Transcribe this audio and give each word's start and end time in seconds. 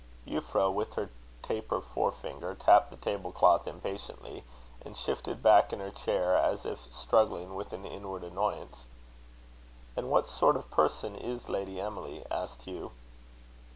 Euphra, 0.25 0.73
with 0.73 0.95
her 0.95 1.11
taper 1.43 1.79
fore 1.79 2.11
finger, 2.11 2.55
tapped 2.55 2.89
the 2.89 2.97
table 2.97 3.31
cloth 3.31 3.67
impatiently, 3.67 4.43
and 4.83 4.97
shifted 4.97 5.43
back 5.43 5.71
in 5.71 5.79
her 5.79 5.91
chair, 5.91 6.35
as 6.35 6.65
if 6.65 6.79
struggling 6.91 7.53
with 7.53 7.71
an 7.71 7.85
inward 7.85 8.23
annoyance. 8.23 8.85
"And 9.95 10.09
what 10.09 10.25
sort 10.25 10.55
of 10.55 10.71
person 10.71 11.15
is 11.15 11.49
Lady 11.49 11.79
Emily?" 11.79 12.25
asked 12.31 12.63
Hugh. 12.63 12.93